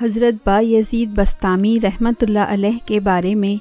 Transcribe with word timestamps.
حضرت 0.00 0.34
با 0.44 0.58
یزید 0.62 1.10
بستامی 1.14 1.78
رحمۃ 1.82 2.22
اللہ 2.22 2.44
علیہ 2.48 2.78
کے 2.86 3.00
بارے 3.00 3.34
میں 3.34 3.56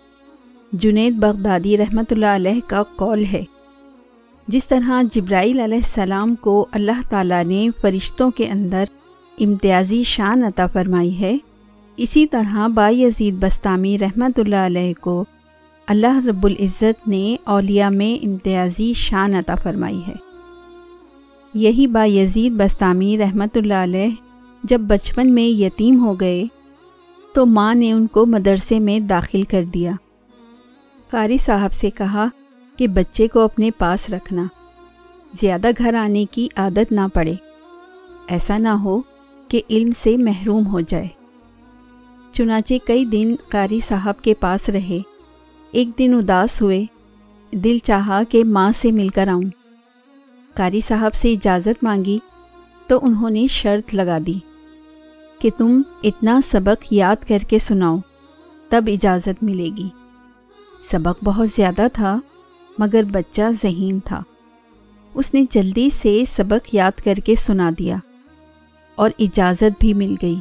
جنید 0.73 1.15
بغدادی 1.15 1.77
رحمۃ 1.77 2.12
اللہ 2.12 2.35
علیہ 2.35 2.59
کا 2.67 2.83
قول 2.96 3.23
ہے۔ 3.33 3.43
جس 4.48 4.67
طرح 4.67 5.02
جبرائیل 5.12 5.60
علیہ 5.60 5.78
السلام 5.78 6.36
کو 6.36 6.66
اللہ 6.72 7.02
تعالیٰ 7.10 7.44
نے 7.44 7.67
فرشتوں 7.82 8.30
کے 8.32 8.48
اندر 8.48 8.86
امتیازی 9.38 10.02
شان 10.04 10.44
عطا 10.44 10.68
فرمائی 10.68 11.20
ہے، 11.20 11.36
اسی 11.98 12.25
طرح 12.28 12.68
با 12.68 12.88
یزید 12.90 13.36
بستامی 13.40 13.98
رحمۃ 14.00 14.38
اللہ 14.38 14.66
علیہ 14.66 14.94
کو 15.02 15.24
اللہ 15.88 16.26
رب 16.28 16.46
العزت 16.46 17.08
نے 17.08 17.36
اولیاء 17.48 17.90
میں 17.90 18.14
امتیازی 18.26 18.92
شان 18.96 19.36
عطا 19.36 19.56
فرمائی 19.64 20.02
ہے۔ 20.08 20.16
یہی 21.54 21.88
با 21.88 22.06
یزید 22.06 22.54
بستامی 22.58 23.18
رحمۃ 23.18 23.56
اللہ 23.56 23.84
علیہ 23.84 24.10
جب 24.64 24.82
بچپن 24.82 25.34
میں 25.34 25.44
یتیم 25.44 26.05
ہو 26.05 26.14
گئے 26.14 26.44
تو 27.34 27.46
ماں 27.46 27.76
نے 27.76 27.91
ان 27.91 28.08
کو 28.08 28.26
مدرسے 28.26 28.80
میں 28.80 28.99
داخل 28.99 29.44
کر 29.44 29.63
دیا۔ 29.63 29.91
قاری 31.09 31.38
صاحب 31.38 31.73
سے 31.73 31.90
کہا 31.90 32.26
کہ 32.77 32.88
بچے 32.88 33.27
کو 33.27 33.40
اپنے 33.40 33.72
پاس 33.72 34.09
رکھنا، 34.09 34.44
زیادہ 35.34 35.68
گھر 35.77 35.94
آنے 35.94 36.26
کی 36.32 36.48
عادت 36.55 36.91
نہ 36.91 37.02
پڑے۔ 37.13 37.34
ایسا 38.27 38.58
نہ 38.58 38.68
ہو 38.68 39.02
کہ 39.48 39.62
علم 39.70 39.90
سے 39.95 40.18
محروم 40.18 40.68
ہو 40.68 40.80
جائے۔ 40.80 41.07
چنانچہ 42.32 42.73
کئی 42.85 43.05
دن 43.05 43.35
قاری 43.49 43.80
صاحب 43.80 44.21
کے 44.21 44.34
پاس 44.34 44.70
رہے۔ 44.70 44.99
ایک 45.71 45.90
دن 45.98 46.13
اداس 46.13 46.62
ہوئے، 46.62 46.85
دل 47.52 47.77
چاہا 47.84 48.23
کہ 48.30 48.44
ماں 48.44 48.71
سے 48.76 48.91
مل 48.91 49.10
کر 49.10 49.27
آؤں۔ 49.27 49.41
قاری 50.54 50.82
صاحب 50.82 51.13
سے 51.13 51.34
اجازت 51.34 51.84
مانگی 51.84 52.20
تو 52.88 52.99
انہوں 53.02 53.30
نے 53.30 53.48
شرط 53.48 53.96
لگا 53.96 54.18
دی۔ 54.27 54.34
کہ 55.39 55.49
تم 55.57 55.81
اتنا 56.03 56.39
سبق 56.43 56.93
یاد 56.93 57.16
کر 57.27 57.38
کے 57.48 57.59
سناؤ، 57.59 57.98
تب 58.70 58.84
اجازت 58.88 59.43
ملے 59.43 59.70
گی۔ 59.77 59.89
سبق 60.81 61.23
بہت 61.23 61.49
زیادہ 61.49 61.87
تھا، 61.93 62.20
مگر 62.77 63.04
بچہ 63.12 63.41
ذہین 63.62 63.99
تھا۔ 63.99 64.23
اس 65.13 65.33
نے 65.33 65.45
جلدی 65.51 65.89
سے 65.89 66.23
سبق 66.27 66.75
یاد 66.75 66.91
کر 67.03 67.13
کے 67.15 67.35
سنا 67.35 67.71
دیا 67.79 67.95
اور 68.95 69.11
اجازت 69.19 69.79
بھی 69.79 69.93
مل 69.93 70.15
گئی۔ 70.21 70.35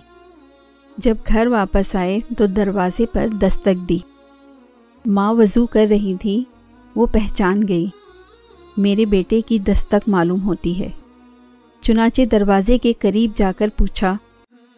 جب 0.99 1.15
گھر 1.29 1.47
واپس 1.47 1.97
آئے 1.97 2.19
تو 2.39 2.47
دروازے 2.47 3.07
پر 3.07 3.27
دستک 3.29 3.89
دی۔ 3.89 3.99
ماں 5.07 5.35
وضو 5.35 5.67
کر 5.67 5.87
رہی 5.91 6.15
تھی، 6.15 6.45
وہ 6.97 7.07
پہچان 7.07 7.69
گئی۔ 7.69 7.87
میرے 8.77 9.05
بیٹے 9.05 9.41
کی 9.41 9.59
دستک 9.59 10.09
معلوم 10.09 10.43
ہوتی 10.43 10.81
ہے۔ 10.81 10.91
چنانچہ 11.81 12.23
دروازے 12.23 12.79
کے 12.79 12.93
قریب 12.99 13.31
جا 13.35 13.53
کر 13.59 13.69
پوچھا 13.77 14.17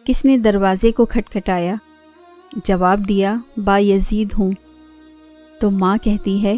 کس 0.03 0.25
نے 0.25 0.37
دروازے 0.37 0.91
کو 0.91 1.05
کھٹکھٹایا؟ 1.05 1.75
جواب 2.65 3.09
دیا، 3.09 3.35
با 3.57 3.77
یزید 3.77 4.33
ہوں۔ 4.39 4.51
تو 5.59 5.71
ماں 5.71 5.97
کہتی 6.03 6.43
ہے، 6.43 6.57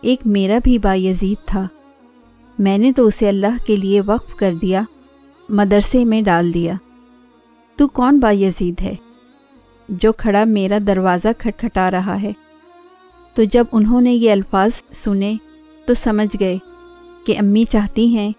ایک 0.00 0.26
میرا 0.26 0.58
بھی 0.64 0.78
با 0.78 0.94
یزید 0.94 1.46
تھا۔ 1.46 1.68
میں 2.58 2.78
نے 2.78 2.92
تو 2.92 3.06
اسے 3.06 3.28
اللہ 3.28 3.64
کے 3.66 3.76
لیے 3.76 4.00
وقف 4.06 4.34
کر 4.34 4.54
دیا، 4.62 4.82
مدرسے 5.48 6.04
میں 6.04 6.22
ڈال 6.22 6.54
دیا۔ 6.54 6.74
تو 7.76 7.88
کون 7.88 8.20
با 8.20 8.30
یزید 8.30 8.80
ہے؟ 8.80 8.94
جو 9.88 10.12
کھڑا 10.12 10.44
میرا 10.44 10.78
دروازہ 10.86 11.28
کھٹکھٹا 11.38 11.90
رہا 11.90 12.22
ہے۔ 12.22 12.32
تو 13.34 13.44
جب 13.44 13.64
انہوں 13.72 14.00
نے 14.00 14.12
یہ 14.12 14.32
الفاظ 14.32 14.70
سنے، 14.90 15.34
تو 15.86 15.94
سمجھ 15.94 16.36
گئے 16.40 16.58
کہ 17.26 17.38
امی 17.38 17.64
چاہتی 17.64 18.16
ہیں 18.16 18.32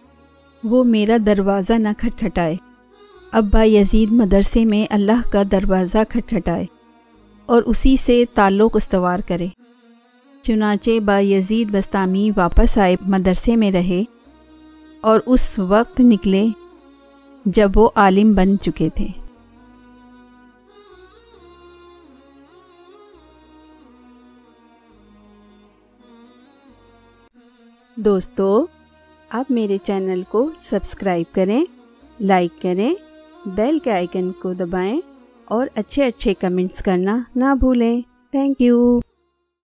وہ 0.64 0.84
میرا 0.84 1.18
دروازہ 1.26 1.74
نہ 1.74 1.90
کھٹکھٹائے۔ 1.98 2.56
اب 3.34 3.46
با 3.52 3.64
یزید 3.64 4.12
مدرسے 4.12 4.66
میں 4.66 4.94
اللہ 4.94 5.32
کا 5.32 5.44
دروازہ 5.52 5.98
کھٹکھٹائے 6.10 6.66
اور 7.46 7.64
اسی 7.66 7.98
سے 7.98 8.26
تعلق 8.34 8.76
استوار 8.76 9.20
کرے۔ 9.28 9.48
چنانچہ 10.42 11.00
با 11.00 11.20
یزید 11.20 11.72
بستامی 11.72 12.32
واپس 12.36 12.78
آئے 12.78 12.96
مدرسے 13.02 13.56
میں 13.56 13.72
رہے 13.72 14.04
اور 15.02 15.20
اس 15.26 15.60
وقت 15.60 16.00
نکلے 16.00 16.48
جب 17.46 17.72
وہ 17.76 17.90
عالم 17.96 18.34
بن 18.34 18.60
چکے 18.60 18.90
تھے۔ 18.90 19.08
دوستو، 27.96 28.66
آپ 29.30 29.52
میرے 29.52 29.78
چینل 29.84 30.24
کو 30.30 30.52
سبسکرائب 30.62 31.36
کریں، 31.36 31.66
لائک 32.20 32.62
کریں 32.62 32.94
بیل 33.46 33.80
کے 33.80 33.92
آئیکن 33.92 34.32
کو 34.32 34.54
دبائیں 34.54 35.02
اور 35.46 35.68
اچھے 35.76 36.04
اچھے 36.04 36.34
کمنٹس 36.34 36.84
کرنا 36.84 37.20
نہ 37.36 37.56
بھولیں۔ 37.60 38.02
Thank 38.32 38.62
you 38.62 39.00